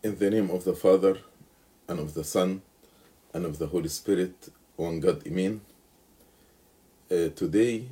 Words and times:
In 0.00 0.16
the 0.16 0.30
name 0.30 0.48
of 0.50 0.62
the 0.62 0.74
Father, 0.74 1.18
and 1.88 1.98
of 1.98 2.14
the 2.14 2.22
Son, 2.22 2.62
and 3.34 3.44
of 3.44 3.58
the 3.58 3.66
Holy 3.66 3.88
Spirit, 3.88 4.48
one 4.76 5.00
God, 5.00 5.26
Amen. 5.26 5.60
Uh, 7.10 7.30
today 7.34 7.84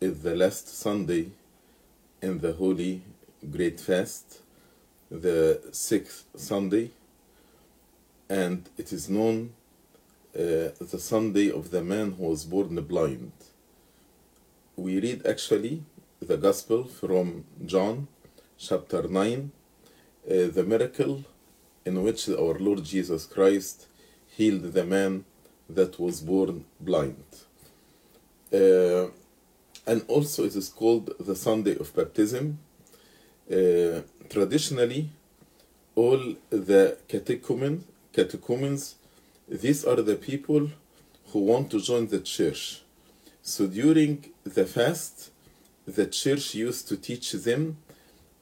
is 0.00 0.22
the 0.22 0.34
last 0.34 0.68
Sunday 0.68 1.32
in 2.22 2.38
the 2.38 2.54
Holy 2.54 3.02
Great 3.52 3.78
Fast, 3.78 4.40
the 5.10 5.60
sixth 5.70 6.24
Sunday, 6.34 6.92
and 8.30 8.66
it 8.78 8.90
is 8.90 9.10
known 9.10 9.52
uh, 10.34 10.72
the 10.80 10.98
Sunday 10.98 11.50
of 11.50 11.70
the 11.70 11.84
man 11.84 12.12
who 12.12 12.24
was 12.24 12.44
born 12.44 12.74
blind. 12.76 13.32
We 14.76 14.98
read 14.98 15.26
actually 15.26 15.82
the 16.22 16.38
Gospel 16.38 16.84
from 16.84 17.44
John 17.66 18.08
chapter 18.56 19.02
9, 19.02 19.52
uh, 20.26 20.46
the 20.46 20.64
miracle 20.66 21.22
in 21.84 22.02
which 22.02 22.28
our 22.28 22.58
Lord 22.58 22.84
Jesus 22.84 23.26
Christ 23.26 23.86
healed 24.36 24.72
the 24.72 24.84
man 24.84 25.24
that 25.68 25.98
was 25.98 26.20
born 26.20 26.64
blind. 26.80 27.24
Uh, 28.52 29.06
and 29.86 30.04
also 30.08 30.44
it 30.44 30.56
is 30.56 30.68
called 30.68 31.12
the 31.18 31.36
Sunday 31.36 31.76
of 31.76 31.94
Baptism. 31.94 32.58
Uh, 33.50 34.00
traditionally, 34.30 35.10
all 35.94 36.34
the 36.50 36.96
catechumens, 37.08 37.84
catechumens, 38.12 38.96
these 39.48 39.84
are 39.84 40.00
the 40.00 40.16
people 40.16 40.70
who 41.32 41.38
want 41.40 41.70
to 41.70 41.80
join 41.80 42.06
the 42.08 42.20
church. 42.20 42.82
So 43.42 43.66
during 43.66 44.24
the 44.44 44.64
fast, 44.64 45.30
the 45.86 46.06
church 46.06 46.54
used 46.54 46.88
to 46.88 46.96
teach 46.96 47.32
them 47.32 47.76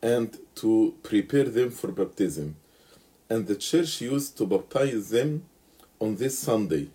and 0.01 0.39
to 0.57 0.95
prepare 1.03 1.45
them 1.45 1.71
for 1.71 1.89
baptism. 1.89 2.57
And 3.33 3.47
the 3.47 3.57
church 3.57 4.03
used 4.03 4.37
to 4.37 4.45
baptize 4.45 5.09
them 5.09 5.45
on 5.99 6.17
this 6.17 6.39
Sunday. 6.39 6.91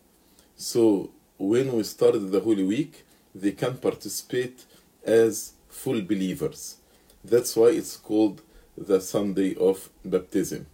So 0.56 1.10
when 1.40 1.76
we 1.76 1.82
started 1.82 2.30
the 2.30 2.42
Holy 2.42 2.64
Week, 2.64 3.08
they 3.34 3.54
can 3.54 3.78
participate 3.78 4.64
as 5.04 5.54
full 5.68 6.00
believers. 6.04 6.78
That's 7.26 7.56
why 7.56 7.70
it's 7.70 7.98
called 7.98 8.44
the 8.78 9.02
Sunday 9.02 9.56
of 9.56 9.90
Baptism. 10.06 10.68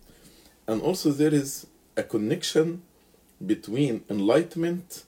And 0.68 0.82
also, 0.82 1.12
there 1.12 1.34
is 1.34 1.66
a 1.96 2.04
connection 2.04 2.82
between 3.54 4.04
enlightenment 4.09 5.06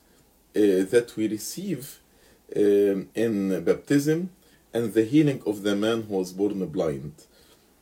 uh, 0.56 0.88
that 0.94 1.12
we 1.18 1.28
receive 1.28 2.00
um, 2.56 3.10
in 3.14 3.62
baptism 3.66 4.30
and 4.74 4.94
the 4.94 5.04
healing 5.04 5.44
of 5.46 5.64
the 5.64 5.76
man 5.76 6.04
who 6.04 6.16
was 6.16 6.32
born 6.32 6.66
blind. 6.68 7.26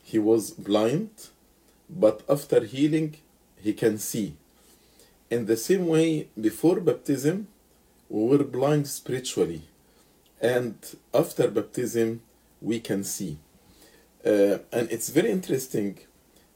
He 0.02 0.18
was 0.18 0.50
blind, 0.50 1.10
but 1.88 2.22
after 2.28 2.64
healing, 2.64 3.16
he 3.60 3.72
can 3.72 3.98
see. 3.98 4.36
In 5.30 5.46
the 5.46 5.56
same 5.56 5.86
way, 5.86 6.28
before 6.40 6.80
baptism, 6.80 7.48
we 8.08 8.24
were 8.26 8.44
blind 8.44 8.86
spiritually, 8.86 9.62
and 10.40 10.74
after 11.12 11.48
baptism, 11.48 12.20
we 12.60 12.80
can 12.80 13.04
see. 13.04 13.38
Uh, 14.24 14.58
and 14.72 14.90
it's 14.90 15.08
very 15.10 15.30
interesting 15.30 15.98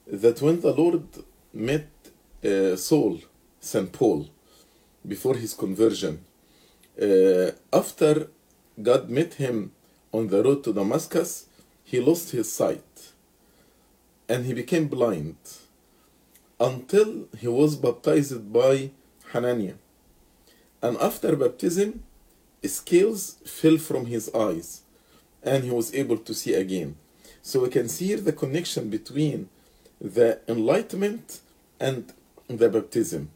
that 0.07 0.41
when 0.41 0.61
the 0.61 0.73
Lord 0.73 1.07
met 1.53 1.89
uh, 2.45 2.77
Saul, 2.77 3.21
St. 3.61 3.93
Paul, 3.93 4.29
before 5.07 5.35
his 5.35 5.55
conversion, 5.55 6.25
uh, 7.01 7.51
after 7.73 8.29
God 8.81 9.11
met 9.11 9.35
him 9.35 9.73
on 10.13 10.29
the 10.29 10.43
road 10.43 10.65
to 10.65 10.73
Damascus, 10.73 11.47
he 11.85 12.01
lost 12.01 12.31
his 12.31 12.51
sight 12.53 13.13
and 14.29 14.45
he 14.45 14.53
became 14.53 14.89
blind 14.89 15.37
until 16.61 17.29
he 17.39 17.49
was 17.49 17.77
baptized 17.77 18.53
by 18.53 18.91
Hananiah. 19.33 19.75
And 20.83 20.97
after 20.99 21.35
baptism, 21.37 22.03
scales 22.65 23.37
fell 23.45 23.79
from 23.79 24.07
his 24.07 24.31
eyes 24.35 24.83
and 25.43 25.65
he 25.65 25.71
was 25.71 25.95
able 25.95 26.19
to 26.19 26.35
see 26.35 26.55
again. 26.55 26.97
So 27.43 27.61
we 27.61 27.69
can 27.69 27.89
see 27.89 28.09
here 28.09 28.21
the 28.21 28.33
connection 28.33 28.91
between 28.91 29.49
the 30.01 30.41
enlightenment 30.49 31.41
and 31.81 32.13
the 32.49 32.69
baptism. 32.69 33.31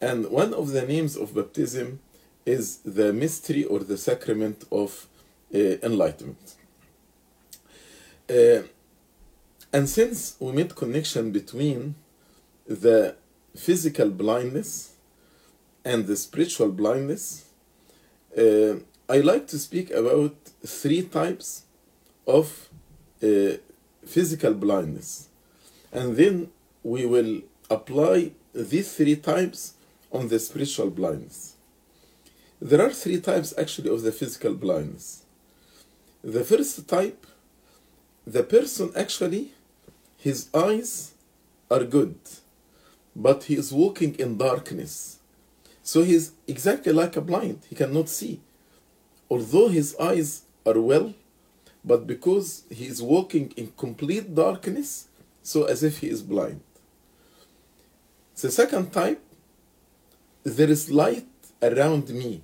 And 0.00 0.30
one 0.30 0.52
of 0.52 0.70
the 0.72 0.82
names 0.82 1.16
of 1.16 1.34
baptism 1.34 2.00
is 2.44 2.78
the 2.78 3.12
mystery 3.12 3.64
or 3.64 3.78
the 3.80 3.96
sacrament 3.96 4.64
of 4.70 5.06
uh, 5.54 5.58
enlightenment. 5.58 6.56
Uh, 8.28 8.62
and 9.74 9.88
since 9.88 10.36
we 10.38 10.52
made 10.52 10.76
connection 10.76 11.32
between 11.32 11.96
the 12.64 13.16
physical 13.56 14.08
blindness 14.08 14.94
and 15.84 16.06
the 16.06 16.16
spiritual 16.16 16.68
blindness, 16.70 17.46
uh, 18.38 18.74
I 19.08 19.18
like 19.18 19.48
to 19.48 19.58
speak 19.58 19.90
about 19.90 20.36
three 20.64 21.02
types 21.02 21.64
of 22.24 22.68
uh, 23.20 23.56
physical 24.06 24.54
blindness. 24.54 25.28
And 25.92 26.16
then 26.16 26.50
we 26.84 27.04
will 27.04 27.42
apply 27.68 28.30
these 28.54 28.94
three 28.94 29.16
types 29.16 29.74
on 30.12 30.28
the 30.28 30.38
spiritual 30.38 30.90
blindness. 30.90 31.56
There 32.62 32.80
are 32.80 32.92
three 32.92 33.20
types 33.20 33.52
actually 33.58 33.90
of 33.90 34.02
the 34.02 34.12
physical 34.12 34.54
blindness. 34.54 35.24
The 36.22 36.44
first 36.44 36.88
type, 36.88 37.26
the 38.24 38.44
person 38.44 38.92
actually, 38.94 39.53
his 40.24 40.48
eyes 40.54 41.12
are 41.70 41.84
good, 41.84 42.16
but 43.14 43.44
he 43.44 43.56
is 43.56 43.70
walking 43.74 44.14
in 44.14 44.38
darkness. 44.38 45.18
So 45.82 46.02
he 46.02 46.14
is 46.14 46.32
exactly 46.48 46.94
like 46.94 47.14
a 47.18 47.20
blind, 47.20 47.58
he 47.68 47.74
cannot 47.74 48.08
see. 48.08 48.40
Although 49.28 49.68
his 49.68 49.94
eyes 50.00 50.44
are 50.64 50.80
well, 50.80 51.12
but 51.84 52.06
because 52.06 52.62
he 52.70 52.86
is 52.86 53.02
walking 53.02 53.52
in 53.58 53.74
complete 53.76 54.34
darkness, 54.34 55.08
so 55.42 55.64
as 55.64 55.82
if 55.82 55.98
he 55.98 56.08
is 56.08 56.22
blind. 56.22 56.62
The 58.40 58.50
second 58.50 58.94
type, 58.94 59.22
there 60.42 60.70
is 60.70 60.90
light 60.90 61.28
around 61.60 62.08
me, 62.08 62.42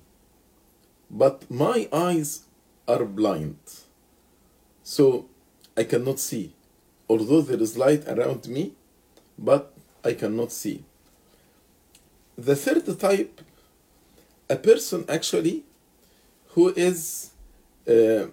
but 1.09 1.49
my 1.49 1.89
eyes 1.91 2.41
are 2.87 3.05
blind. 3.05 3.57
So 4.83 5.25
I 5.75 5.85
cannot 5.85 6.19
see. 6.19 6.53
Although 7.11 7.41
there 7.41 7.61
is 7.61 7.77
light 7.77 8.07
around 8.07 8.47
me, 8.47 8.71
but 9.37 9.73
I 10.01 10.13
cannot 10.13 10.49
see. 10.53 10.85
The 12.37 12.55
third 12.55 12.85
type, 12.97 13.41
a 14.49 14.55
person 14.55 15.03
actually 15.09 15.65
who 16.53 16.69
is 16.69 17.31
uh, 17.85 18.27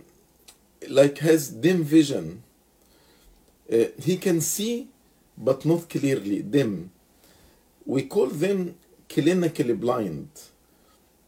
like 0.88 1.19
has 1.19 1.49
dim 1.49 1.83
vision. 1.83 2.44
Uh, 3.72 3.87
he 4.00 4.17
can 4.17 4.41
see, 4.41 4.87
but 5.37 5.65
not 5.65 5.88
clearly, 5.91 6.41
dim. 6.43 6.93
We 7.84 8.03
call 8.05 8.28
them 8.28 8.77
clinically 9.09 9.77
blind. 9.87 10.31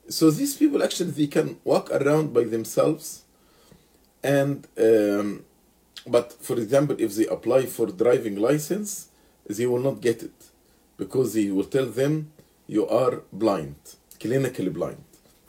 So 0.08 0.30
these 0.30 0.54
people 0.54 0.84
actually 0.84 1.10
they 1.10 1.26
can 1.26 1.58
walk 1.64 1.90
around 1.90 2.32
by 2.32 2.44
themselves, 2.44 3.24
and 4.22 4.68
um, 4.78 5.44
but 6.06 6.32
for 6.32 6.58
example, 6.58 6.96
if 6.98 7.14
they 7.14 7.26
apply 7.26 7.66
for 7.66 7.86
driving 7.86 8.36
license, 8.36 9.08
they 9.46 9.66
will 9.66 9.80
not 9.80 10.00
get 10.00 10.22
it 10.22 10.50
because 10.96 11.34
they 11.34 11.50
will 11.50 11.64
tell 11.64 11.86
them 11.86 12.32
you 12.66 12.86
are 12.88 13.22
blind, 13.32 13.76
clinically 14.18 14.72
blind, 14.72 15.02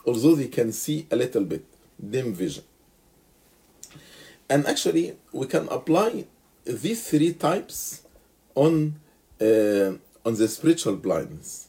although 0.06 0.34
they 0.34 0.48
can 0.48 0.72
see 0.72 1.06
a 1.10 1.16
little 1.16 1.44
bit, 1.44 1.64
dim 1.98 2.32
vision. 2.34 2.64
And 4.48 4.66
actually, 4.66 5.16
we 5.32 5.46
can 5.46 5.68
apply 5.68 6.26
these 6.64 7.08
three 7.08 7.32
types 7.32 8.02
on 8.54 8.96
uh, 9.40 9.92
on 10.24 10.34
the 10.34 10.48
spiritual 10.48 10.96
blindness. 10.96 11.68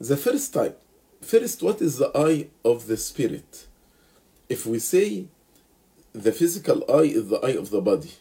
The 0.00 0.16
first 0.16 0.54
type, 0.54 0.80
first, 1.20 1.62
what 1.62 1.80
is 1.80 1.98
the 1.98 2.10
eye 2.16 2.48
of 2.64 2.86
the 2.86 2.96
spirit? 2.96 3.66
If 4.48 4.66
we 4.66 4.78
say 4.78 5.26
the 6.12 6.32
physical 6.32 6.84
eye 6.90 7.02
is 7.02 7.28
the 7.28 7.38
eye 7.38 7.56
of 7.56 7.70
the 7.70 7.80
body, 7.80 8.12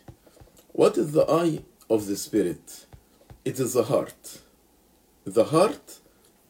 what 0.72 0.98
is 0.98 1.12
the 1.12 1.30
eye 1.30 1.64
of 1.90 2.06
the 2.08 2.16
spirit? 2.16 2.86
It 3.44 3.60
is 3.60 3.74
the 3.74 3.84
heart. 3.84 4.40
The 5.26 5.46
heart 5.46 6.00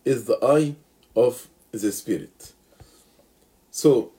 is 0.05 0.25
the 0.25 0.37
eye 0.43 0.75
of 1.15 1.47
the 1.71 1.91
spirit. 1.91 2.53
So, 3.71 4.11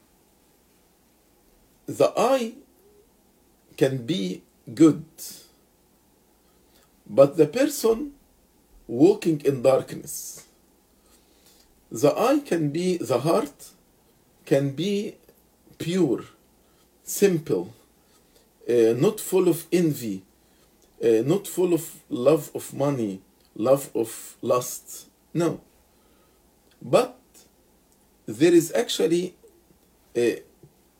the 1.86 2.12
eye 2.16 2.54
can 3.76 4.06
be 4.06 4.42
good, 4.74 5.04
but 7.06 7.36
the 7.36 7.46
person 7.46 8.12
walking 8.86 9.40
in 9.44 9.62
darkness, 9.62 10.46
the 11.90 12.16
eye 12.16 12.40
can 12.40 12.70
be, 12.70 12.96
the 12.98 13.20
heart 13.20 13.70
can 14.44 14.70
be 14.70 15.16
pure, 15.78 16.24
simple, 17.10 17.74
uh, 18.68 18.94
not 18.96 19.18
full 19.20 19.48
of 19.48 19.66
envy, 19.72 20.22
uh, 21.02 21.22
not 21.24 21.46
full 21.48 21.74
of 21.74 21.96
love 22.08 22.50
of 22.54 22.72
money, 22.72 23.20
love 23.56 23.90
of 23.94 24.36
lust. 24.42 25.08
No. 25.34 25.60
But 26.80 27.18
there 28.26 28.54
is 28.54 28.72
actually 28.72 29.34
uh, 30.16 30.40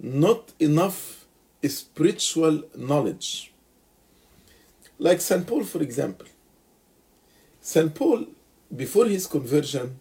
not 0.01 0.53
enough 0.59 1.27
spiritual 1.65 2.65
knowledge. 2.77 3.53
Like 4.99 5.21
St. 5.21 5.47
Paul, 5.47 5.65
for 5.65 5.81
example. 5.83 6.27
St. 7.61 7.95
Paul, 7.95 8.27
before 8.75 9.07
his 9.07 9.27
conversion, 9.27 9.99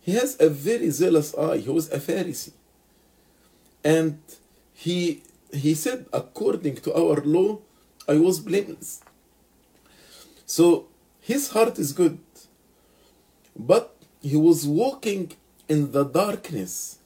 he 0.00 0.12
has 0.12 0.40
a 0.40 0.48
very 0.48 0.90
zealous 0.90 1.34
eye. 1.34 1.58
He 1.58 1.70
was 1.70 1.90
a 1.92 1.98
Pharisee. 1.98 2.52
And 3.84 4.18
he, 4.78 5.22
he 5.52 5.74
said, 5.74 6.06
according 6.12 6.76
to 6.76 6.94
our 6.94 7.20
law, 7.22 7.58
I 8.06 8.16
was 8.18 8.38
blameless. 8.38 9.02
So 10.46 10.86
his 11.20 11.50
heart 11.50 11.80
is 11.80 11.92
good. 11.92 12.20
But 13.56 13.92
he 14.22 14.36
was 14.36 14.68
walking 14.68 15.32
in 15.68 15.90
the 15.90 16.04
darkness 16.04 16.98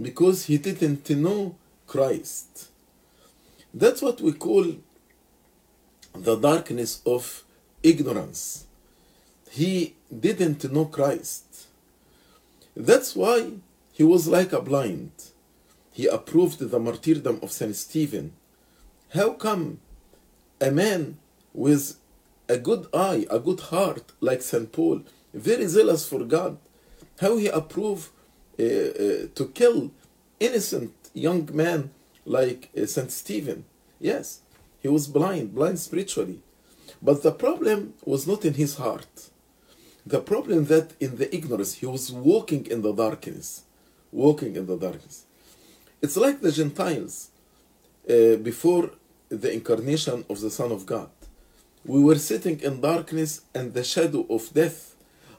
because 0.00 0.46
he 0.46 0.56
didn't 0.56 1.10
know 1.10 1.54
Christ. 1.86 2.70
That's 3.74 4.00
what 4.00 4.22
we 4.22 4.32
call 4.32 4.76
the 6.14 6.36
darkness 6.36 7.02
of 7.04 7.44
ignorance. 7.82 8.64
He 9.50 9.96
didn't 10.18 10.72
know 10.72 10.86
Christ. 10.86 11.66
That's 12.74 13.14
why 13.14 13.50
he 13.92 14.02
was 14.02 14.26
like 14.26 14.54
a 14.54 14.62
blind. 14.62 15.12
He 15.98 16.06
approved 16.06 16.60
the 16.60 16.78
martyrdom 16.78 17.40
of 17.42 17.50
St. 17.50 17.74
Stephen. 17.74 18.32
How 19.14 19.30
come 19.32 19.80
a 20.60 20.70
man 20.70 21.18
with 21.52 21.96
a 22.48 22.56
good 22.56 22.86
eye, 22.94 23.26
a 23.28 23.40
good 23.40 23.58
heart, 23.72 24.12
like 24.20 24.42
St. 24.42 24.70
Paul, 24.70 25.02
very 25.34 25.66
zealous 25.66 26.08
for 26.08 26.22
God, 26.22 26.58
how 27.20 27.36
he 27.36 27.48
approved 27.48 28.10
uh, 28.60 28.62
uh, 28.62 29.26
to 29.34 29.50
kill 29.52 29.90
innocent 30.38 30.94
young 31.14 31.50
man 31.52 31.90
like 32.24 32.70
uh, 32.80 32.86
St. 32.86 33.10
Stephen? 33.10 33.64
Yes, 33.98 34.42
he 34.78 34.86
was 34.86 35.08
blind, 35.08 35.52
blind 35.52 35.80
spiritually. 35.80 36.38
But 37.02 37.24
the 37.24 37.32
problem 37.32 37.94
was 38.04 38.24
not 38.24 38.44
in 38.44 38.54
his 38.54 38.76
heart. 38.76 39.30
The 40.06 40.20
problem 40.20 40.66
that 40.66 40.92
in 41.00 41.16
the 41.16 41.28
ignorance, 41.34 41.74
he 41.74 41.86
was 41.86 42.12
walking 42.12 42.66
in 42.66 42.82
the 42.82 42.92
darkness, 42.92 43.64
walking 44.12 44.54
in 44.54 44.66
the 44.66 44.76
darkness. 44.76 45.24
It's 46.00 46.16
like 46.16 46.40
the 46.40 46.52
Gentiles 46.52 47.30
uh, 48.08 48.36
before 48.36 48.90
the 49.28 49.52
incarnation 49.52 50.24
of 50.30 50.40
the 50.40 50.50
Son 50.50 50.70
of 50.70 50.86
God. 50.86 51.10
We 51.84 52.00
were 52.00 52.18
sitting 52.18 52.60
in 52.60 52.80
darkness 52.80 53.42
and 53.52 53.74
the 53.74 53.82
shadow 53.82 54.24
of 54.30 54.52
death 54.54 54.94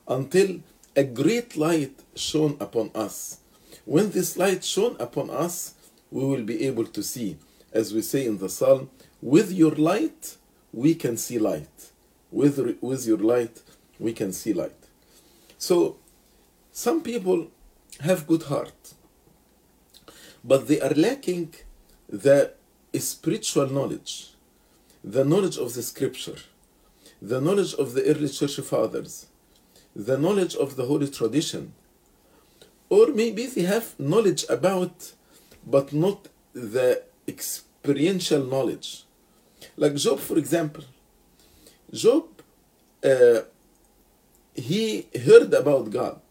until 0.08 0.60
a 0.98 1.04
great 1.06 1.56
light 1.56 1.98
shone 2.16 2.58
upon 2.60 2.92
us. 2.94 3.40
When 3.86 4.12
this 4.12 4.36
light 4.36 4.66
shone 4.66 4.98
upon 5.00 5.30
us, 5.30 5.76
we 6.12 6.26
will 6.26 6.44
be 6.44 6.66
able 6.68 6.86
to 6.88 7.04
see, 7.04 7.38
as 7.72 7.94
we 7.94 8.02
say 8.02 8.26
in 8.26 8.40
the 8.40 8.50
psalm, 8.50 8.90
with 9.22 9.52
your 9.54 9.76
light 9.76 10.36
we 10.74 10.94
can 10.94 11.16
see 11.16 11.40
light. 11.40 11.92
With, 12.32 12.78
with 12.82 13.08
your 13.08 13.18
light 13.18 13.62
we 13.98 14.12
can 14.12 14.34
see 14.34 14.52
light. 14.54 14.76
So, 15.58 15.98
some 16.72 17.02
people 17.02 17.48
have 18.02 18.28
good 18.28 18.44
heart, 18.44 18.94
but 20.44 20.68
they 20.68 20.80
are 20.81 20.94
lacking 20.94 21.53
the 22.07 22.51
spiritual 22.97 23.68
knowledge, 23.68 24.31
the 25.03 25.24
knowledge 25.24 25.57
of 25.57 25.74
the 25.74 25.83
scripture, 25.83 26.38
the 27.21 27.41
knowledge 27.41 27.74
of 27.75 27.94
the 27.94 28.03
early 28.06 28.30
church 28.30 28.57
fathers, 28.62 29.27
the 29.95 30.18
knowledge 30.18 30.56
of 30.56 30.75
the 30.75 30.86
holy 30.86 31.09
tradition, 31.09 31.74
or 32.89 33.07
maybe 33.07 33.45
they 33.45 33.62
have 33.62 34.00
knowledge 34.00 34.45
about, 34.50 35.13
but 35.65 35.94
not 35.94 36.27
the 36.53 37.03
experiential 37.27 38.44
knowledge. 38.44 39.03
Like 39.77 39.95
Job, 39.95 40.19
for 40.19 40.38
example. 40.38 40.83
Job, 41.94 42.25
uh, 43.03 43.41
he 44.56 45.07
heard 45.25 45.53
about 45.53 45.89
God. 45.89 46.21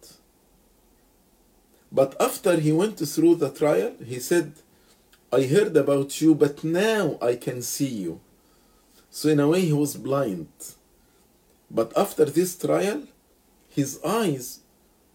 But 1.99 2.15
after 2.21 2.55
he 2.61 2.71
went 2.71 2.97
through 3.01 3.35
the 3.43 3.51
trial, 3.51 3.93
he 4.13 4.21
said, 4.21 4.53
I 5.33 5.43
heard 5.55 5.77
about 5.77 6.21
you, 6.21 6.33
but 6.33 6.63
now 6.63 7.19
I 7.21 7.35
can 7.35 7.61
see 7.61 7.93
you. 8.05 8.21
So, 9.11 9.29
in 9.31 9.41
a 9.41 9.49
way, 9.49 9.63
he 9.63 9.73
was 9.73 9.97
blind. 9.97 10.53
But 11.69 11.91
after 12.05 12.25
this 12.25 12.57
trial, 12.57 13.03
his 13.69 13.91
eyes 14.05 14.61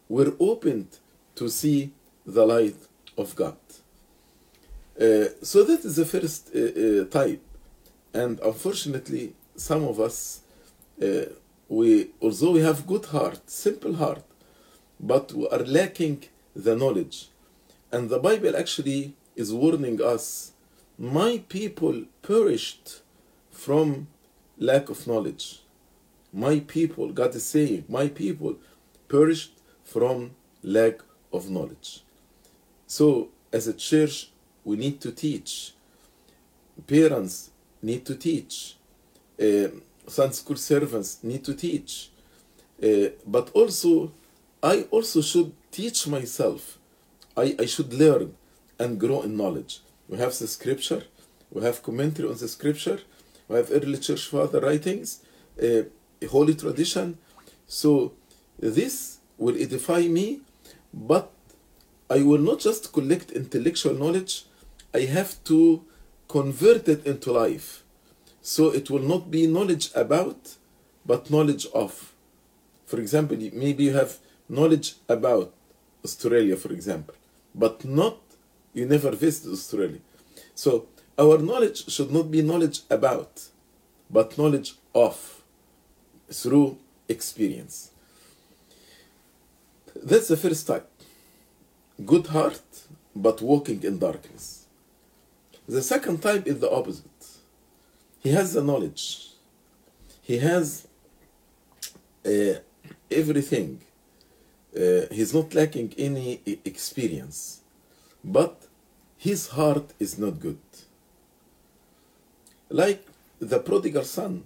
were 0.10 0.34
opened 0.42 0.90
to 1.36 1.48
see 1.48 1.94
the 2.26 2.46
light 2.46 2.82
of 3.18 3.34
God. 3.34 3.62
Uh, 5.00 5.28
so, 5.42 5.64
that 5.64 5.86
is 5.86 5.96
the 5.96 6.08
first 6.14 6.52
uh, 6.54 6.60
uh, 6.60 7.06
type. 7.06 7.44
And 8.14 8.42
unfortunately, 8.42 9.36
some 9.56 9.86
of 9.86 10.02
us, 10.02 10.42
uh, 11.02 11.28
we, 11.70 12.10
although 12.22 12.52
we 12.52 12.60
have 12.60 12.86
good 12.86 13.06
heart, 13.06 13.50
simple 13.50 13.94
heart, 13.96 14.26
but 15.00 15.32
we 15.32 15.48
are 15.48 15.66
lacking 15.80 16.26
the 16.56 16.76
knowledge. 16.76 17.30
And 17.92 18.10
the 18.10 18.20
Bible 18.20 18.56
actually 18.56 19.16
is 19.36 19.54
warning 19.54 20.02
us 20.02 20.54
my 20.98 21.44
people 21.50 22.04
perished 22.22 23.02
from 23.52 24.08
lack 24.58 24.90
of 24.90 25.08
knowledge. 25.08 25.62
My 26.32 26.60
people, 26.60 27.12
God 27.12 27.36
is 27.36 27.46
saying, 27.46 27.86
my 27.88 28.08
people 28.08 28.56
perished 29.08 29.60
from 29.84 30.32
lack 30.64 31.02
of 31.32 31.50
knowledge. 31.50 32.04
So, 32.88 33.30
as 33.52 33.68
a 33.68 33.74
church, 33.74 34.30
we 34.64 34.78
need 34.78 35.02
to 35.02 35.12
teach. 35.12 35.74
Parents 36.88 37.52
need 37.82 38.06
to 38.06 38.16
teach. 38.16 38.76
Uh, 39.40 39.68
Sunday 40.08 40.34
school 40.34 40.56
servants 40.56 41.24
need 41.24 41.44
to 41.44 41.54
teach. 41.54 42.10
Uh, 42.82 43.10
but 43.26 43.50
also, 43.52 44.12
I 44.62 44.84
also 44.92 45.22
should 45.22 45.54
teach 45.74 46.08
myself. 46.08 46.78
I, 47.36 47.56
I 47.60 47.66
should 47.66 47.94
learn 47.94 48.36
and 48.80 49.00
grow 49.00 49.24
in 49.24 49.36
knowledge. 49.36 49.80
We 50.08 50.18
have 50.20 50.38
the 50.38 50.48
scripture, 50.48 51.04
we 51.52 51.64
have 51.64 51.82
commentary 51.82 52.30
on 52.30 52.38
the 52.38 52.48
scripture, 52.48 53.00
we 53.48 53.56
have 53.58 53.72
early 53.72 53.98
church 53.98 54.28
father 54.28 54.60
writings, 54.62 55.22
uh, 55.62 55.84
holy 56.30 56.54
tradition. 56.54 57.18
So 57.68 58.14
this 58.60 59.18
will 59.38 59.58
edify 59.58 60.02
me, 60.02 60.42
but 60.94 61.32
I 62.10 62.22
will 62.22 62.44
not 62.50 62.60
just 62.60 62.94
collect 62.94 63.32
intellectual 63.32 63.96
knowledge, 63.96 64.46
I 64.94 65.02
have 65.18 65.44
to 65.46 65.84
convert 66.28 66.88
it 66.88 67.06
into 67.08 67.32
life. 67.32 67.84
So 68.42 68.70
it 68.70 68.92
will 68.92 69.06
not 69.14 69.32
be 69.32 69.48
knowledge 69.48 69.90
about, 69.96 70.56
but 71.06 71.32
knowledge 71.32 71.66
of. 71.74 72.14
For 72.86 73.00
example, 73.00 73.38
maybe 73.54 73.86
you 73.86 73.94
have 73.94 74.20
knowledge 74.48 74.96
about 75.10 75.54
Australia, 76.04 76.56
for 76.56 76.72
example, 76.72 77.16
but 77.54 77.86
not 77.86 78.18
you 78.74 78.86
never 78.86 79.12
visited 79.12 79.54
Australia. 79.54 80.00
So 80.56 80.88
our 81.18 81.38
knowledge 81.38 81.90
should 81.90 82.12
not 82.12 82.32
be 82.32 82.42
knowledge 82.42 82.82
about, 82.90 83.48
but 84.10 84.38
knowledge 84.38 84.74
of 84.96 85.44
through 86.32 86.78
experience. 87.08 87.92
That's 89.96 90.28
the 90.28 90.38
first 90.38 90.66
type. 90.68 90.90
Good 92.04 92.28
heart, 92.28 92.62
but 93.16 93.42
walking 93.42 93.84
in 93.84 94.00
darkness. 94.00 94.66
The 95.68 95.82
second 95.82 96.22
type 96.22 96.48
is 96.48 96.60
the 96.60 96.70
opposite. 96.70 97.06
He 98.20 98.30
has 98.30 98.54
the 98.54 98.64
knowledge. 98.64 99.30
He 100.22 100.40
has 100.40 100.88
uh, 102.26 102.56
everything. 103.12 103.82
Uh, 104.76 105.06
he's 105.12 105.34
not 105.34 105.54
lacking 105.54 105.94
any 105.98 106.42
experience, 106.66 107.62
but 108.24 108.68
his 109.18 109.50
heart 109.50 109.94
is 110.00 110.18
not 110.18 110.40
good. 110.40 110.60
Like 112.70 113.06
the 113.40 113.60
prodigal 113.60 114.04
son 114.04 114.44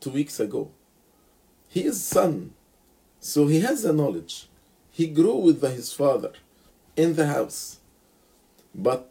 two 0.00 0.10
weeks 0.10 0.40
ago. 0.40 0.70
He 1.68 1.84
is 1.84 2.02
son, 2.02 2.52
so 3.20 3.46
he 3.46 3.60
has 3.60 3.82
the 3.82 3.92
knowledge. 3.92 4.48
He 4.90 5.06
grew 5.06 5.36
with 5.36 5.62
his 5.62 5.92
father 5.92 6.32
in 6.96 7.14
the 7.14 7.26
house, 7.26 7.78
but 8.74 9.10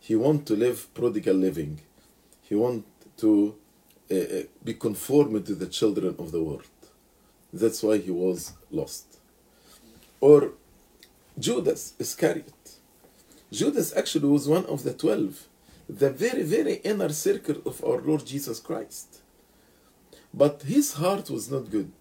he 0.00 0.14
want 0.14 0.46
to 0.46 0.56
live 0.56 0.92
prodigal 0.92 1.36
living. 1.36 1.80
He 2.42 2.54
want 2.54 2.84
to 3.18 3.54
uh, 4.10 4.42
be 4.62 4.74
conformed 4.74 5.46
to 5.46 5.54
the 5.54 5.66
children 5.66 6.14
of 6.18 6.30
the 6.32 6.42
world. 6.42 6.66
That's 7.52 7.82
why 7.82 7.98
he 7.98 8.10
was 8.10 8.52
lost. 8.70 9.13
Or 10.20 10.52
Judas 11.38 11.94
Iscariot. 11.98 12.78
Judas 13.50 13.94
actually 13.96 14.28
was 14.28 14.48
one 14.48 14.66
of 14.66 14.82
the 14.82 14.94
twelve, 14.94 15.46
the 15.88 16.10
very, 16.10 16.42
very 16.42 16.74
inner 16.76 17.10
circle 17.10 17.56
of 17.66 17.84
our 17.84 18.00
Lord 18.00 18.24
Jesus 18.26 18.58
Christ. 18.60 19.20
But 20.32 20.62
his 20.62 20.94
heart 20.94 21.30
was 21.30 21.50
not 21.50 21.70
good. 21.70 21.92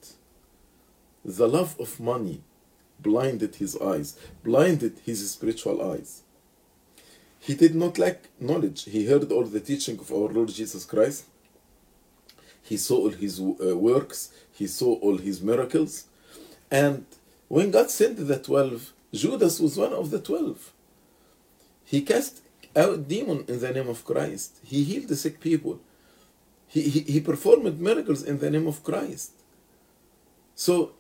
The 1.23 1.47
love 1.47 1.79
of 1.79 1.99
money 1.99 2.41
blinded 2.99 3.55
his 3.55 3.77
eyes, 3.77 4.17
blinded 4.43 4.99
his 5.05 5.29
spiritual 5.31 5.81
eyes. 5.91 6.23
He 7.39 7.55
did 7.55 7.75
not 7.75 7.97
lack 7.97 8.29
knowledge. 8.39 8.85
He 8.85 9.05
heard 9.05 9.31
all 9.31 9.43
the 9.43 9.59
teaching 9.59 9.99
of 9.99 10.11
our 10.11 10.29
Lord 10.29 10.49
Jesus 10.49 10.85
Christ. 10.85 11.25
He 12.61 12.77
saw 12.77 12.97
all 12.99 13.09
his 13.09 13.39
uh, 13.39 13.77
works. 13.77 14.31
He 14.53 14.67
saw 14.67 14.93
all 14.99 15.17
his 15.17 15.41
miracles. 15.41 16.05
And 16.71 17.05
when 17.53 17.69
God 17.69 17.91
sent 17.91 18.17
the 18.17 18.39
twelve, 18.39 18.93
Judas 19.13 19.59
was 19.59 19.77
one 19.77 19.93
of 19.93 20.09
the 20.09 20.19
twelve. 20.19 20.73
He 21.85 22.01
cast 22.01 22.41
out 22.75 23.07
demon 23.07 23.45
in 23.47 23.59
the 23.59 23.71
name 23.71 23.89
of 23.89 24.03
Christ. 24.03 24.57
He 24.63 24.83
healed 24.83 25.07
the 25.07 25.15
sick 25.15 25.39
people. 25.39 25.79
He, 26.65 26.81
he, 26.93 27.01
he 27.01 27.19
performed 27.21 27.79
miracles 27.79 28.23
in 28.23 28.39
the 28.39 28.49
name 28.49 28.65
of 28.65 28.83
Christ. 28.83 29.33
So 30.55 30.93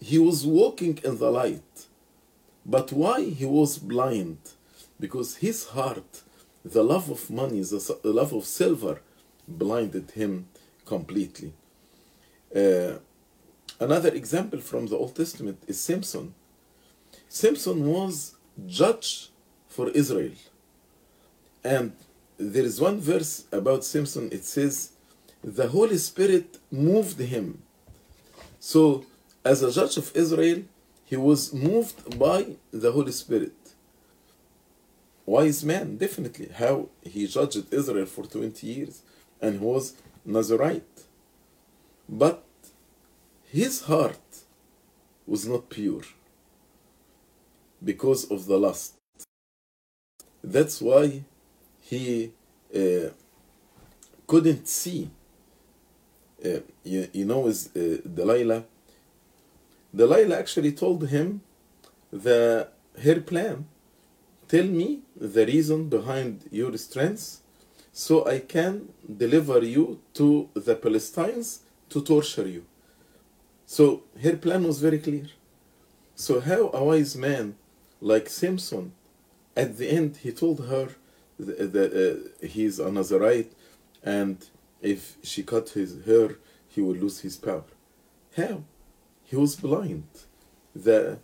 he 0.00 0.18
was 0.18 0.46
walking 0.46 1.00
in 1.04 1.18
the 1.18 1.30
light. 1.30 1.86
But 2.64 2.90
why 2.90 3.24
he 3.24 3.44
was 3.44 3.76
blind? 3.76 4.38
Because 4.98 5.36
his 5.36 5.66
heart, 5.66 6.22
the 6.64 6.82
love 6.82 7.10
of 7.10 7.28
money, 7.28 7.60
the 7.60 7.98
love 8.20 8.32
of 8.32 8.46
silver, 8.46 9.02
blinded 9.46 10.12
him 10.12 10.48
completely. 10.86 11.52
Uh, 12.56 12.92
another 13.80 14.10
example 14.10 14.60
from 14.60 14.86
the 14.86 14.96
Old 14.96 15.14
Testament 15.14 15.62
is 15.66 15.80
Samson. 15.80 16.34
Samson 17.28 17.86
was 17.86 18.34
judge 18.66 19.30
for 19.68 19.88
Israel. 19.90 20.32
And 21.64 21.92
there 22.38 22.64
is 22.64 22.80
one 22.80 23.00
verse 23.00 23.44
about 23.52 23.84
Samson, 23.84 24.30
it 24.32 24.44
says, 24.44 24.90
the 25.42 25.68
Holy 25.68 25.98
Spirit 25.98 26.58
moved 26.70 27.20
him. 27.20 27.62
So, 28.58 29.04
as 29.44 29.62
a 29.62 29.70
judge 29.72 29.96
of 29.96 30.14
Israel, 30.16 30.62
he 31.04 31.16
was 31.16 31.52
moved 31.54 32.18
by 32.18 32.56
the 32.70 32.92
Holy 32.92 33.12
Spirit. 33.12 33.54
Wise 35.24 35.64
man, 35.64 35.96
definitely. 35.96 36.48
How 36.54 36.88
he 37.02 37.26
judged 37.26 37.72
Israel 37.72 38.06
for 38.06 38.24
20 38.24 38.66
years 38.66 39.02
and 39.40 39.60
was 39.60 39.94
Nazarite. 40.24 41.04
But 42.08 42.44
his 43.50 43.82
heart 43.82 44.44
was 45.26 45.46
not 45.46 45.70
pure 45.70 46.02
because 47.82 48.30
of 48.30 48.46
the 48.46 48.58
lust. 48.58 48.94
That's 50.42 50.80
why 50.80 51.24
he 51.80 52.32
uh, 52.74 53.10
couldn't 54.26 54.68
see. 54.68 55.10
Uh, 56.44 56.60
you, 56.84 57.08
you 57.12 57.24
know, 57.24 57.46
is 57.46 57.70
uh, 57.74 57.98
Delilah. 58.06 58.64
Delilah 59.94 60.38
actually 60.38 60.72
told 60.72 61.08
him 61.08 61.40
the 62.12 62.68
her 63.02 63.20
plan. 63.20 63.66
Tell 64.46 64.64
me 64.64 65.00
the 65.16 65.44
reason 65.46 65.88
behind 65.88 66.44
your 66.50 66.76
strength, 66.76 67.40
so 67.92 68.26
I 68.26 68.38
can 68.40 68.88
deliver 69.16 69.64
you 69.64 70.00
to 70.14 70.48
the 70.54 70.76
Palestinians 70.76 71.60
to 71.90 72.00
torture 72.02 72.46
you. 72.46 72.64
So 73.70 74.04
her 74.22 74.34
plan 74.38 74.64
was 74.64 74.80
very 74.80 74.98
clear. 74.98 75.26
So 76.14 76.40
how 76.40 76.70
a 76.72 76.82
wise 76.82 77.14
man 77.16 77.56
like 78.00 78.30
Samson, 78.30 78.92
at 79.54 79.76
the 79.76 79.90
end 79.90 80.16
he 80.22 80.32
told 80.32 80.66
her 80.68 80.88
that 81.38 81.90
uh, 81.92 82.46
he's 82.46 82.78
a 82.78 82.90
Nazarite, 82.90 83.52
and 84.02 84.38
if 84.80 85.18
she 85.22 85.42
cut 85.42 85.68
his 85.68 86.02
hair, 86.06 86.38
he 86.66 86.80
will 86.80 86.94
lose 86.94 87.20
his 87.20 87.36
power. 87.36 87.64
How? 88.34 88.62
He 89.24 89.36
was 89.36 89.54
blind. 89.56 90.08
The 90.74 91.18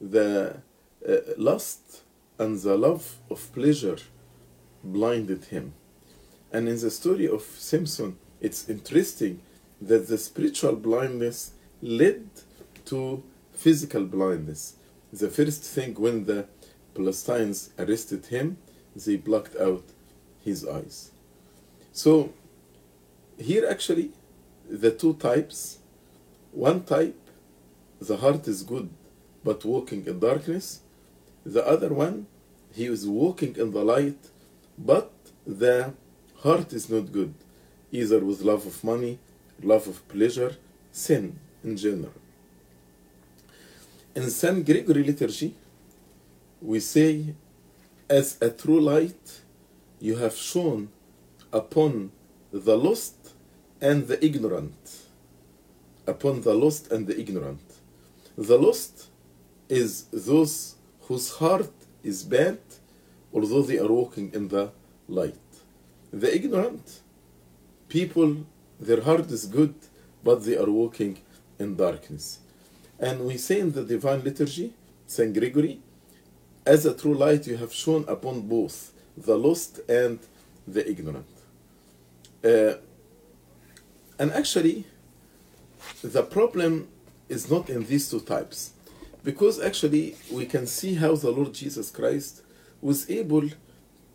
the 0.00 0.62
uh, 1.06 1.16
lust 1.36 2.02
and 2.38 2.58
the 2.60 2.78
love 2.78 3.16
of 3.28 3.52
pleasure 3.52 3.98
blinded 4.82 5.44
him. 5.44 5.74
And 6.50 6.66
in 6.66 6.80
the 6.80 6.90
story 6.90 7.28
of 7.28 7.42
Samson, 7.42 8.16
it's 8.40 8.70
interesting 8.70 9.42
that 9.82 10.08
the 10.08 10.16
spiritual 10.16 10.76
blindness 10.76 11.52
led 11.82 12.28
to 12.86 13.22
physical 13.52 14.04
blindness. 14.04 14.76
The 15.12 15.28
first 15.28 15.62
thing 15.62 15.94
when 15.94 16.24
the 16.24 16.46
Palestinians 16.94 17.70
arrested 17.78 18.26
him, 18.26 18.58
they 18.94 19.16
blocked 19.16 19.56
out 19.56 19.84
his 20.44 20.66
eyes. 20.66 21.10
So 21.92 22.32
here 23.38 23.66
actually 23.68 24.10
the 24.68 24.90
two 24.90 25.14
types, 25.14 25.78
one 26.52 26.84
type, 26.84 27.16
the 28.00 28.16
heart 28.16 28.46
is 28.48 28.62
good 28.62 28.90
but 29.44 29.64
walking 29.64 30.06
in 30.06 30.18
darkness. 30.20 30.80
The 31.44 31.66
other 31.66 31.92
one, 31.92 32.26
he 32.72 32.86
is 32.86 33.06
walking 33.06 33.56
in 33.56 33.72
the 33.72 33.84
light 33.84 34.28
but 34.78 35.12
the 35.46 35.94
heart 36.36 36.72
is 36.72 36.88
not 36.88 37.12
good, 37.12 37.34
either 37.90 38.20
with 38.20 38.42
love 38.42 38.66
of 38.66 38.82
money, 38.84 39.18
love 39.62 39.86
of 39.86 40.06
pleasure, 40.08 40.56
sin 40.92 41.38
in 41.64 41.76
general. 41.76 42.12
In 44.14 44.28
St. 44.30 44.64
Gregory 44.64 45.04
liturgy, 45.04 45.54
we 46.60 46.80
say, 46.80 47.34
as 48.08 48.36
a 48.40 48.50
true 48.50 48.80
light, 48.80 49.40
you 50.00 50.16
have 50.16 50.34
shone 50.34 50.88
upon 51.52 52.10
the 52.52 52.76
lost 52.76 53.14
and 53.80 54.06
the 54.08 54.22
ignorant. 54.24 55.02
Upon 56.06 56.40
the 56.40 56.54
lost 56.54 56.90
and 56.90 57.06
the 57.06 57.18
ignorant. 57.18 57.62
The 58.36 58.58
lost 58.58 59.08
is 59.68 60.04
those 60.12 60.74
whose 61.02 61.30
heart 61.30 61.72
is 62.02 62.22
bad, 62.24 62.58
although 63.32 63.62
they 63.62 63.78
are 63.78 63.92
walking 64.00 64.32
in 64.32 64.48
the 64.48 64.72
light. 65.08 65.48
The 66.12 66.34
ignorant 66.34 67.00
people, 67.88 68.44
their 68.80 69.02
heart 69.02 69.30
is 69.30 69.46
good, 69.46 69.74
but 70.24 70.44
they 70.44 70.56
are 70.56 70.70
walking 70.70 71.18
in 71.60 71.76
darkness. 71.76 72.40
And 72.98 73.26
we 73.26 73.36
say 73.36 73.60
in 73.60 73.72
the 73.72 73.84
Divine 73.84 74.22
Liturgy, 74.22 74.72
St. 75.06 75.32
Gregory, 75.32 75.80
as 76.66 76.86
a 76.86 76.94
true 76.94 77.14
light 77.14 77.46
you 77.46 77.56
have 77.56 77.72
shone 77.72 78.04
upon 78.08 78.42
both 78.42 78.92
the 79.16 79.36
lost 79.36 79.80
and 79.88 80.18
the 80.66 80.88
ignorant. 80.88 81.26
Uh, 82.44 82.74
and 84.18 84.32
actually, 84.32 84.84
the 86.02 86.22
problem 86.22 86.88
is 87.28 87.50
not 87.50 87.70
in 87.70 87.84
these 87.86 88.10
two 88.10 88.20
types. 88.20 88.72
Because 89.22 89.60
actually, 89.60 90.16
we 90.30 90.46
can 90.46 90.66
see 90.66 90.94
how 90.94 91.14
the 91.14 91.30
Lord 91.30 91.52
Jesus 91.52 91.90
Christ 91.90 92.42
was 92.80 93.08
able 93.10 93.48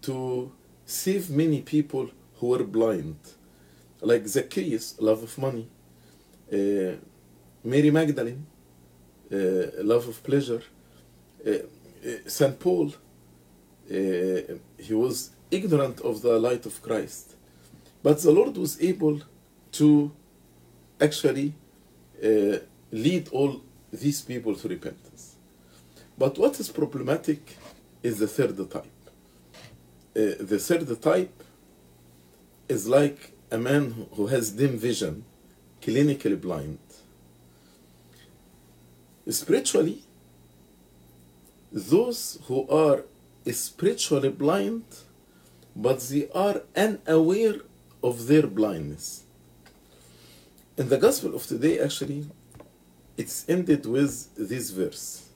to 0.01 0.51
save 0.85 1.29
many 1.29 1.61
people 1.61 2.09
who 2.37 2.47
were 2.47 2.63
blind. 2.63 3.17
Like 4.01 4.27
Zacchaeus, 4.27 4.95
love 4.99 5.23
of 5.23 5.37
money. 5.37 5.67
Uh, 6.51 6.97
Mary 7.65 7.89
Magdalene, 7.91 8.45
uh, 9.31 9.83
love 9.83 10.07
of 10.07 10.23
pleasure. 10.23 10.61
Uh, 11.45 11.51
St. 12.27 12.59
Paul, 12.59 12.93
he 13.87 14.93
was 14.93 15.31
ignorant 15.49 15.99
of 16.01 16.21
the 16.21 16.39
light 16.39 16.65
of 16.65 16.81
Christ. 16.81 17.35
But 18.03 18.21
the 18.21 18.31
Lord 18.31 18.55
was 18.57 18.79
able 18.81 19.21
to 19.73 20.11
actually 21.01 21.53
uh, 22.23 22.57
lead 22.91 23.29
all 23.29 23.61
these 23.91 24.21
people 24.21 24.55
to 24.55 24.67
repentance. 24.67 25.35
But 26.17 26.37
what 26.37 26.59
is 26.59 26.69
problematic 26.69 27.57
is 28.03 28.19
the 28.19 28.27
third 28.27 28.57
type. 28.69 28.85
Uh, 30.15 30.37
the 30.39 30.59
third 30.59 31.01
type 31.01 31.43
is 32.69 32.87
like 32.87 33.33
a 33.51 33.57
man 33.57 34.07
who 34.13 34.27
has 34.27 34.51
dim 34.51 34.77
vision, 34.77 35.25
clinically 35.81 36.39
blind. 36.39 36.84
Spiritually, 39.29 40.03
those 41.71 42.39
who 42.47 42.67
are 42.69 43.05
spiritually 43.51 44.29
blind, 44.29 44.83
but 45.75 45.99
they 46.01 46.29
are 46.33 46.61
unaware 46.75 47.55
of 48.03 48.27
their 48.27 48.47
blindness. 48.47 49.23
In 50.77 50.89
the 50.89 50.97
Gospel 50.97 51.35
of 51.35 51.45
today, 51.47 51.79
actually, 51.79 52.27
it's 53.17 53.45
ended 53.49 53.85
with 53.85 54.33
this 54.35 54.69
verse. 54.71 55.29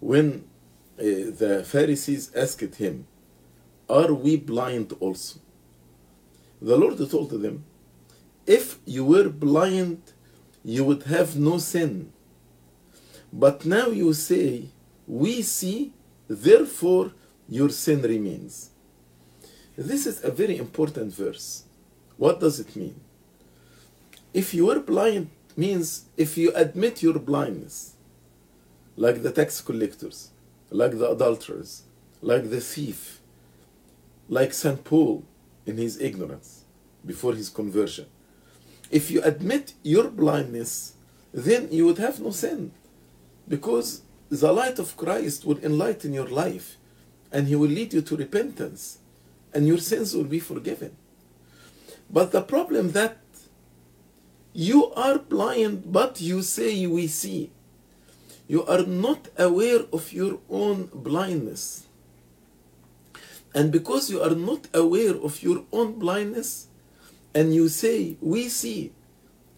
When 0.00 0.44
uh, 0.98 1.02
the 1.02 1.64
Pharisees 1.66 2.30
asked 2.34 2.76
him, 2.76 3.06
Are 3.88 4.12
we 4.14 4.36
blind 4.36 4.94
also? 5.00 5.40
The 6.62 6.76
Lord 6.76 6.98
told 7.10 7.30
them, 7.30 7.64
If 8.46 8.78
you 8.84 9.04
were 9.04 9.28
blind, 9.28 10.02
you 10.64 10.84
would 10.84 11.04
have 11.04 11.36
no 11.36 11.58
sin. 11.58 12.12
But 13.32 13.64
now 13.64 13.88
you 13.88 14.12
say, 14.12 14.68
We 15.06 15.42
see, 15.42 15.92
therefore 16.28 17.12
your 17.48 17.70
sin 17.70 18.02
remains. 18.02 18.70
This 19.76 20.06
is 20.06 20.22
a 20.24 20.30
very 20.30 20.58
important 20.58 21.12
verse. 21.14 21.64
What 22.16 22.40
does 22.40 22.58
it 22.60 22.74
mean? 22.74 23.00
If 24.34 24.52
you 24.52 24.70
are 24.70 24.80
blind 24.80 25.30
means 25.56 26.04
if 26.16 26.36
you 26.36 26.52
admit 26.54 27.02
your 27.02 27.18
blindness, 27.18 27.94
like 28.96 29.22
the 29.22 29.30
tax 29.32 29.60
collectors, 29.60 30.30
like 30.70 30.98
the 30.98 31.10
adulterers, 31.10 31.82
like 32.20 32.50
the 32.50 32.60
thief, 32.60 33.20
like 34.28 34.52
St. 34.52 34.82
Paul 34.84 35.24
in 35.64 35.76
his 35.76 36.00
ignorance 36.00 36.64
before 37.06 37.34
his 37.34 37.48
conversion. 37.48 38.06
If 38.90 39.10
you 39.10 39.22
admit 39.22 39.74
your 39.82 40.08
blindness, 40.10 40.94
then 41.32 41.68
you 41.70 41.86
would 41.86 41.98
have 41.98 42.20
no 42.20 42.30
sin 42.30 42.72
because 43.48 44.02
the 44.30 44.52
light 44.52 44.78
of 44.78 44.96
Christ 44.96 45.44
will 45.44 45.58
enlighten 45.58 46.12
your 46.12 46.28
life 46.28 46.76
and 47.32 47.48
he 47.48 47.56
will 47.56 47.68
lead 47.68 47.94
you 47.94 48.02
to 48.02 48.16
repentance 48.16 48.98
and 49.54 49.66
your 49.66 49.78
sins 49.78 50.14
will 50.14 50.24
be 50.24 50.38
forgiven. 50.38 50.94
But 52.10 52.32
the 52.32 52.42
problem 52.42 52.92
that 52.92 53.18
you 54.52 54.92
are 54.92 55.18
blind 55.18 55.92
but 55.92 56.20
you 56.20 56.42
say 56.42 56.86
we 56.86 57.06
see. 57.06 57.50
You 58.46 58.64
are 58.66 58.82
not 58.84 59.28
aware 59.38 59.80
of 59.92 60.12
your 60.12 60.40
own 60.48 60.90
blindness. 60.92 61.86
And 63.54 63.70
because 63.72 64.10
you 64.10 64.22
are 64.22 64.34
not 64.34 64.68
aware 64.72 65.14
of 65.14 65.42
your 65.42 65.64
own 65.72 65.98
blindness 65.98 66.68
and 67.34 67.54
you 67.54 67.68
say 67.68 68.16
we 68.20 68.48
see, 68.48 68.92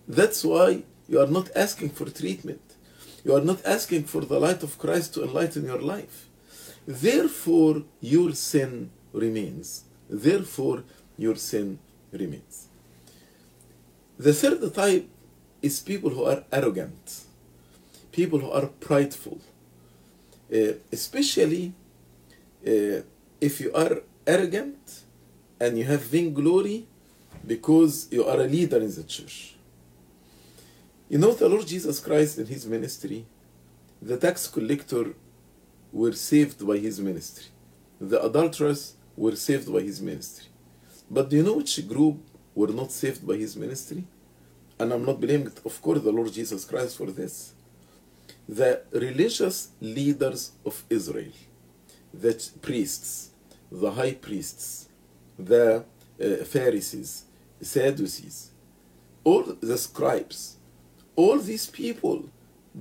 that's 0.08 0.44
why 0.44 0.82
you 1.08 1.20
are 1.20 1.26
not 1.26 1.50
asking 1.54 1.90
for 1.90 2.06
treatment. 2.10 2.69
You 3.24 3.34
are 3.34 3.42
not 3.42 3.64
asking 3.64 4.04
for 4.04 4.22
the 4.22 4.38
light 4.38 4.62
of 4.62 4.78
Christ 4.78 5.14
to 5.14 5.24
enlighten 5.24 5.64
your 5.64 5.80
life. 5.80 6.28
Therefore, 6.86 7.82
your 8.00 8.32
sin 8.32 8.90
remains. 9.12 9.84
Therefore, 10.08 10.84
your 11.18 11.36
sin 11.36 11.78
remains. 12.12 12.68
The 14.18 14.32
third 14.32 14.74
type 14.74 15.08
is 15.62 15.80
people 15.80 16.10
who 16.10 16.24
are 16.24 16.44
arrogant, 16.52 17.24
people 18.12 18.38
who 18.38 18.50
are 18.50 18.66
prideful, 18.66 19.38
uh, 20.52 20.72
especially 20.90 21.72
uh, 22.66 23.00
if 23.40 23.60
you 23.60 23.72
are 23.72 24.02
arrogant 24.26 25.02
and 25.60 25.78
you 25.78 25.84
have 25.84 26.02
vainglory 26.02 26.86
because 27.46 28.08
you 28.10 28.24
are 28.24 28.40
a 28.40 28.46
leader 28.46 28.78
in 28.78 28.94
the 28.94 29.04
church. 29.04 29.54
You 31.10 31.18
know, 31.18 31.32
the 31.32 31.48
Lord 31.48 31.66
Jesus 31.66 31.98
Christ 31.98 32.38
in 32.38 32.46
his 32.46 32.64
ministry, 32.66 33.26
the 34.00 34.16
tax 34.16 34.46
collector 34.46 35.06
were 35.92 36.12
saved 36.12 36.64
by 36.64 36.76
his 36.76 37.00
ministry. 37.00 37.46
The 38.00 38.24
adulterers 38.24 38.94
were 39.16 39.34
saved 39.34 39.72
by 39.72 39.80
his 39.80 40.00
ministry. 40.00 40.46
But 41.10 41.28
do 41.28 41.36
you 41.38 41.42
know 41.42 41.54
which 41.54 41.88
group 41.88 42.18
were 42.54 42.68
not 42.68 42.92
saved 42.92 43.26
by 43.26 43.34
his 43.34 43.56
ministry? 43.56 44.04
And 44.78 44.92
I'm 44.92 45.04
not 45.04 45.20
blaming, 45.20 45.50
of 45.64 45.82
course, 45.82 46.00
the 46.00 46.12
Lord 46.12 46.32
Jesus 46.32 46.64
Christ 46.64 46.96
for 46.96 47.06
this. 47.10 47.54
The 48.48 48.82
religious 48.92 49.70
leaders 49.80 50.52
of 50.64 50.84
Israel, 50.88 51.32
the 52.14 52.40
priests, 52.62 53.30
the 53.72 53.90
high 53.90 54.14
priests, 54.14 54.88
the 55.36 55.84
uh, 56.22 56.44
Pharisees, 56.44 57.24
Sadducees, 57.60 58.52
all 59.24 59.56
the 59.60 59.76
scribes, 59.76 60.56
all 61.20 61.38
these 61.38 61.66
people 61.66 62.18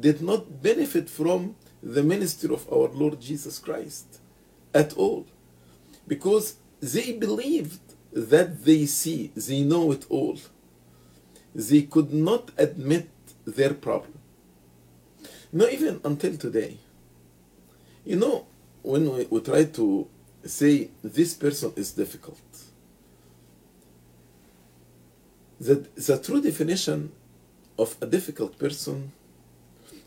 did 0.08 0.22
not 0.22 0.62
benefit 0.62 1.10
from 1.10 1.56
the 1.84 2.04
ministry 2.04 2.54
of 2.54 2.72
our 2.72 2.88
Lord 3.02 3.20
Jesus 3.20 3.60
Christ 3.60 4.08
at 4.74 4.94
all 4.94 5.26
because 6.08 6.56
they 6.80 7.12
believed 7.12 7.82
that 8.14 8.64
they 8.64 8.86
see, 8.86 9.32
they 9.36 9.62
know 9.64 9.92
it 9.92 10.06
all. 10.10 10.38
They 11.54 11.82
could 11.82 12.14
not 12.14 12.52
admit 12.58 13.10
their 13.46 13.74
problem. 13.74 14.18
Not 15.52 15.74
even 15.74 16.00
until 16.06 16.38
today. 16.38 16.78
You 18.06 18.16
know, 18.16 18.48
when 18.84 19.12
we, 19.14 19.26
we 19.30 19.40
try 19.42 19.66
to 19.66 20.08
say 20.46 20.92
this 21.04 21.34
person 21.34 21.74
is 21.76 21.92
difficult, 21.92 22.40
the, 25.60 25.76
the 25.96 26.18
true 26.20 26.42
definition 26.42 27.12
of 27.80 27.96
a 28.02 28.06
difficult 28.06 28.60
person 28.60 29.14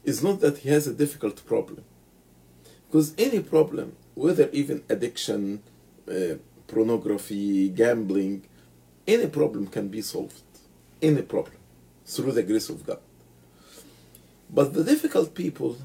is 0.04 0.22
not 0.22 0.40
that 0.40 0.58
he 0.58 0.68
has 0.68 0.86
a 0.86 0.92
difficult 0.92 1.44
problem. 1.46 1.84
Because 2.86 3.14
any 3.16 3.40
problem, 3.40 3.96
whether 4.14 4.50
even 4.52 4.84
addiction, 4.88 5.62
uh, 6.06 6.34
pornography, 6.66 7.70
gambling, 7.70 8.44
any 9.06 9.26
problem 9.26 9.66
can 9.66 9.88
be 9.88 10.02
solved. 10.02 10.42
Any 11.00 11.22
problem 11.22 11.56
through 12.04 12.32
the 12.32 12.42
grace 12.42 12.68
of 12.68 12.84
God. 12.86 13.00
But 14.50 14.74
the 14.74 14.84
difficult 14.84 15.34
people 15.34 15.78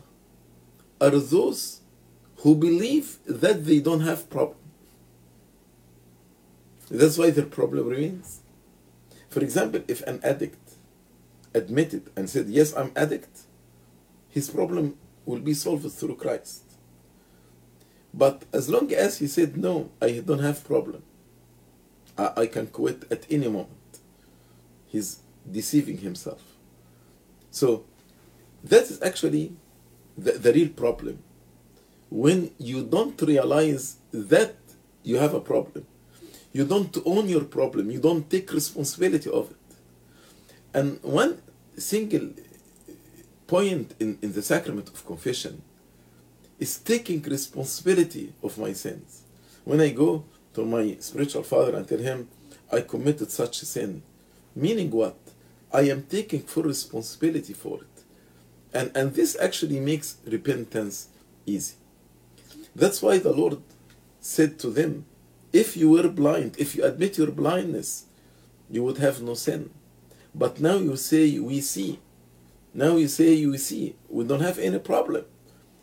are 1.00 1.12
those 1.12 1.82
who 2.38 2.54
believe 2.56 3.18
that 3.26 3.66
they 3.66 3.80
don't 3.80 4.02
have 4.02 4.30
problem. 4.30 4.58
That's 6.92 7.18
why 7.18 7.30
their 7.32 7.46
problem 7.46 7.88
remains. 7.88 8.42
For 9.30 9.42
example, 9.42 9.82
if 9.88 10.02
an 10.02 10.20
addict 10.24 10.67
admitted 11.58 12.10
and 12.16 12.30
said, 12.30 12.48
Yes, 12.48 12.74
I'm 12.76 12.92
addict, 12.96 13.36
his 14.30 14.50
problem 14.50 14.98
will 15.26 15.40
be 15.40 15.54
solved 15.54 15.92
through 15.92 16.16
Christ. 16.16 16.64
But 18.14 18.44
as 18.54 18.70
long 18.70 18.92
as 18.94 19.20
he 19.20 19.28
said, 19.28 19.58
No, 19.58 19.90
I 20.02 20.24
don't 20.26 20.40
have 20.50 20.64
problem, 20.64 21.04
I, 22.18 22.32
I 22.44 22.46
can 22.48 22.68
quit 22.68 23.00
at 23.12 23.26
any 23.30 23.48
moment, 23.48 23.92
he's 24.88 25.20
deceiving 25.50 25.98
himself. 25.98 26.42
So 27.52 27.86
that 28.64 28.84
is 28.84 29.02
actually 29.02 29.54
the, 30.18 30.34
the 30.34 30.54
real 30.54 30.70
problem. 30.70 31.24
When 32.10 32.52
you 32.58 32.84
don't 32.84 33.22
realize 33.22 33.98
that 34.12 34.56
you 35.04 35.18
have 35.18 35.34
a 35.34 35.42
problem, 35.42 35.86
you 36.54 36.66
don't 36.66 36.96
own 37.06 37.28
your 37.30 37.44
problem, 37.44 37.92
you 37.92 38.00
don't 38.00 38.30
take 38.30 38.52
responsibility 38.52 39.30
of 39.30 39.52
it. 39.52 39.58
And 40.74 41.00
one 41.04 41.42
single 41.82 42.30
point 43.46 43.94
in, 44.00 44.18
in 44.22 44.34
the 44.34 44.42
sacrament 44.42 44.90
of 44.90 45.06
confession 45.06 45.62
is 46.60 46.80
taking 46.80 47.22
responsibility 47.22 48.34
of 48.44 48.58
my 48.58 48.74
sins. 48.74 49.24
When 49.64 49.82
I 49.82 49.90
go 49.90 50.26
to 50.54 50.66
my 50.66 50.98
spiritual 51.00 51.44
father 51.44 51.76
and 51.76 51.88
tell 51.88 52.00
him, 52.00 52.28
I 52.72 52.82
committed 52.82 53.32
such 53.32 53.62
a 53.62 53.66
sin, 53.66 54.02
meaning 54.56 54.92
what? 54.92 55.18
I 55.72 55.82
am 55.82 56.04
taking 56.04 56.42
full 56.42 56.64
responsibility 56.64 57.54
for 57.54 57.82
it. 57.82 58.04
And, 58.74 58.92
and 58.96 59.14
this 59.14 59.38
actually 59.40 59.80
makes 59.80 60.18
repentance 60.26 61.10
easy. 61.46 61.76
That's 62.76 63.02
why 63.02 63.18
the 63.20 63.34
Lord 63.34 63.62
said 64.20 64.60
to 64.60 64.70
them, 64.70 65.06
If 65.54 65.78
you 65.78 65.90
were 65.92 66.10
blind, 66.10 66.56
if 66.58 66.76
you 66.76 66.84
admit 66.84 67.18
your 67.18 67.32
blindness, 67.32 68.06
you 68.70 68.84
would 68.84 68.98
have 68.98 69.22
no 69.22 69.34
sin. 69.34 69.70
But 70.38 70.60
now 70.60 70.78
you 70.78 70.96
say, 70.96 71.40
We 71.40 71.62
see. 71.62 72.00
Now 72.74 72.96
you 72.96 73.08
say, 73.08 73.34
You 73.34 73.58
see. 73.58 73.96
We 74.08 74.24
don't 74.24 74.42
have 74.42 74.60
any 74.60 74.80
problem. 74.80 75.26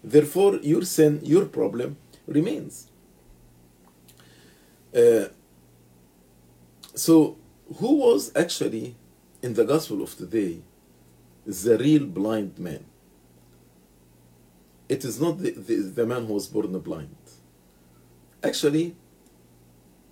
Therefore, 0.02 0.56
your 0.62 0.82
sin, 0.82 1.20
your 1.22 1.46
problem 1.46 1.96
remains. 2.26 2.88
Uh, 4.94 5.24
so, 6.94 7.36
who 7.78 7.94
was 7.96 8.30
actually 8.36 8.94
in 9.42 9.54
the 9.54 9.64
gospel 9.64 10.02
of 10.02 10.16
today 10.16 10.58
the 11.44 11.76
real 11.78 12.04
blind 12.04 12.58
man? 12.58 12.84
It 14.88 15.04
is 15.04 15.20
not 15.20 15.38
the, 15.38 15.50
the, 15.50 15.76
the 15.76 16.06
man 16.06 16.26
who 16.26 16.34
was 16.34 16.46
born 16.46 16.78
blind. 16.78 17.16
Actually, 18.42 18.94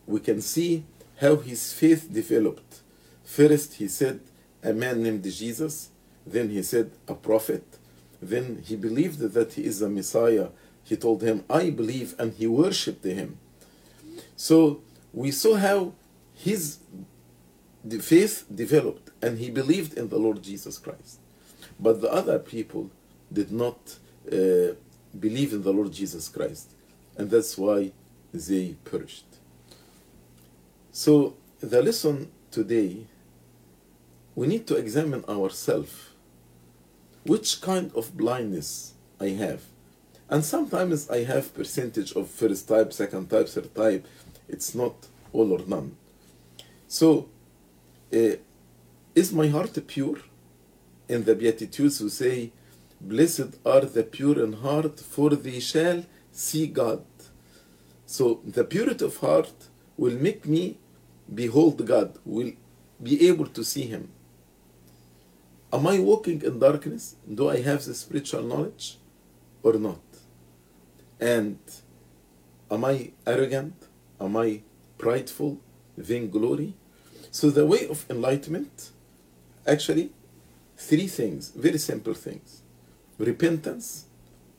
we 0.07 0.19
can 0.19 0.41
see 0.41 0.85
how 1.21 1.37
his 1.37 1.73
faith 1.73 2.13
developed. 2.13 2.81
First, 3.23 3.75
he 3.75 3.87
said, 3.87 4.21
a 4.63 4.73
man 4.73 5.03
named 5.03 5.25
Jesus. 5.25 5.91
Then 6.27 6.51
he 6.51 6.63
said, 6.63 6.93
a 7.09 7.15
prophet. 7.15 7.65
Then 8.21 8.63
he 8.65 8.77
believed 8.77 9.19
that 9.21 9.55
he 9.55 9.65
is 9.65 9.83
a 9.83 9.89
Messiah. 9.89 10.49
He 10.85 10.97
told 10.97 11.23
him, 11.23 11.45
I 11.51 11.71
believe, 11.71 12.15
and 12.19 12.33
he 12.33 12.47
worshipped 12.47 13.05
him. 13.05 13.39
So 14.37 14.83
we 15.13 15.31
saw 15.31 15.57
how 15.57 15.93
his 16.35 16.79
faith 18.01 18.45
developed, 18.53 19.11
and 19.21 19.39
he 19.39 19.51
believed 19.51 19.95
in 19.95 20.09
the 20.09 20.19
Lord 20.19 20.43
Jesus 20.43 20.79
Christ. 20.79 21.19
But 21.79 22.01
the 22.01 22.13
other 22.13 22.39
people 22.39 22.91
did 23.33 23.51
not 23.51 23.97
uh, 24.31 24.75
believe 25.19 25.53
in 25.53 25.63
the 25.63 25.73
Lord 25.73 25.93
Jesus 25.93 26.29
Christ, 26.29 26.71
and 27.17 27.31
that's 27.31 27.59
why 27.59 27.93
they 28.33 28.77
perished. 28.85 29.27
So 30.93 31.37
the 31.61 31.83
lesson 31.83 32.31
today, 32.51 33.07
we 34.35 34.47
need 34.47 34.67
to 34.67 34.77
examine 34.77 35.25
ourselves 35.29 36.11
which 37.25 37.61
kind 37.61 37.93
of 37.95 38.17
blindness 38.17 38.95
I 39.21 39.29
have. 39.29 39.63
And 40.29 40.45
sometimes 40.45 41.11
I 41.11 41.25
have 41.25 41.55
percentage 41.55 42.13
of 42.13 42.29
first 42.29 42.69
type, 42.69 42.93
second 42.93 43.29
type, 43.31 43.49
third 43.49 43.75
type. 43.75 44.07
It's 44.49 44.75
not 44.75 44.95
all 45.33 45.53
or 45.53 45.61
none. 45.67 45.97
So 46.89 47.29
uh, 48.13 48.37
Is 49.15 49.33
my 49.33 49.49
heart 49.49 49.79
pure? 49.87 50.19
In 51.09 51.25
the 51.25 51.35
Beatitudes, 51.35 52.01
we 52.01 52.09
say, 52.09 52.53
Blessed 53.01 53.59
are 53.67 53.83
the 53.83 54.05
pure 54.05 54.43
in 54.43 54.55
heart, 54.55 55.01
for 55.01 55.31
they 55.31 55.61
shall 55.61 56.05
see 56.31 56.67
God. 56.67 57.05
So 58.07 58.41
the 58.45 58.65
purity 58.65 59.05
of 59.05 59.17
heart 59.19 59.53
will 59.99 60.17
make 60.17 60.47
me 60.47 60.79
behold 61.33 61.85
God, 61.87 62.19
will 62.25 62.53
be 63.03 63.29
able 63.29 63.47
to 63.47 63.65
see 63.65 63.83
Him. 63.83 64.09
Am 65.73 65.87
I 65.87 65.99
walking 66.01 66.43
in 66.43 66.59
darkness? 66.59 67.17
Do 67.33 67.49
I 67.49 67.63
have 67.63 67.85
the 67.85 67.95
spiritual 67.95 68.43
knowledge 68.43 68.99
or 69.63 69.75
not? 69.75 70.03
And 71.19 71.59
am 72.71 72.85
I 72.85 73.13
arrogant? 73.27 73.75
Am 74.21 74.37
I 74.37 74.61
prideful? 74.99 75.59
Vainglory? 75.97 76.75
So 77.31 77.49
the 77.51 77.65
way 77.65 77.87
of 77.89 78.05
enlightenment, 78.11 78.91
actually, 79.67 80.11
three 80.77 81.07
things, 81.07 81.51
very 81.51 81.79
simple 81.79 82.15
things. 82.15 82.63
Repentance 83.19 84.07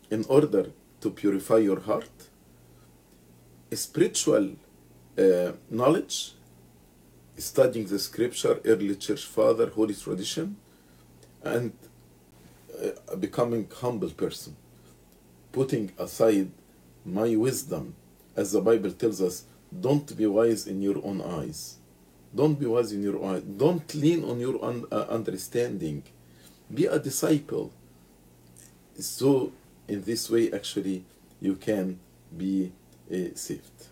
in 0.09 0.25
order 0.27 0.71
to 1.01 1.09
purify 1.11 1.57
your 1.57 1.81
heart, 1.81 2.09
spiritual 3.71 4.55
uh, 5.17 5.51
knowledge, 5.69 6.33
studying 7.37 7.85
the 7.87 7.99
scripture, 7.99 8.59
early 8.65 8.95
church 8.95 9.25
father, 9.25 9.67
holy 9.69 9.93
tradition, 9.93 10.55
and 11.43 11.73
uh, 12.83 13.15
becoming 13.17 13.69
humble 13.81 14.09
person, 14.11 14.55
putting 15.51 15.91
aside 15.99 16.51
my 17.05 17.35
wisdom, 17.35 17.95
as 18.35 18.53
the 18.53 18.61
Bible 18.61 18.91
tells 18.91 19.21
us, 19.21 19.45
don't 19.81 20.15
be 20.17 20.25
wise 20.27 20.67
in 20.67 20.81
your 20.81 20.97
own 21.05 21.21
eyes. 21.21 21.77
Don't 22.35 22.59
be 22.59 22.65
wise 22.67 22.93
in 22.93 23.03
your 23.03 23.21
own. 23.23 23.57
Don't 23.57 23.93
lean 23.95 24.23
on 24.25 24.39
your 24.39 24.63
un- 24.63 24.85
uh, 24.91 25.05
understanding. 25.09 26.03
Be 26.73 26.85
a 26.87 26.99
disciple. 26.99 27.71
So, 28.99 29.53
in 29.87 30.03
this 30.03 30.29
way, 30.29 30.51
actually, 30.51 31.05
you 31.41 31.55
can 31.55 31.99
be 32.37 32.71
uh, 33.13 33.35
saved. 33.35 33.87